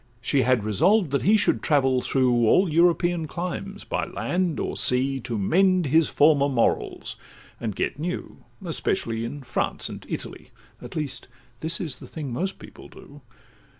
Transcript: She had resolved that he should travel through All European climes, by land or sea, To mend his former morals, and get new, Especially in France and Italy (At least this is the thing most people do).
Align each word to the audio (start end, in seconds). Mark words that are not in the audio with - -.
She 0.19 0.41
had 0.41 0.63
resolved 0.63 1.11
that 1.11 1.21
he 1.21 1.37
should 1.37 1.61
travel 1.61 2.01
through 2.01 2.47
All 2.47 2.67
European 2.67 3.27
climes, 3.27 3.83
by 3.83 4.03
land 4.07 4.59
or 4.59 4.75
sea, 4.75 5.19
To 5.19 5.37
mend 5.37 5.85
his 5.85 6.09
former 6.09 6.49
morals, 6.49 7.17
and 7.59 7.75
get 7.75 7.99
new, 7.99 8.37
Especially 8.65 9.23
in 9.23 9.43
France 9.43 9.89
and 9.89 10.03
Italy 10.09 10.49
(At 10.81 10.95
least 10.95 11.27
this 11.59 11.79
is 11.79 11.97
the 11.97 12.07
thing 12.07 12.33
most 12.33 12.57
people 12.57 12.87
do). 12.87 13.21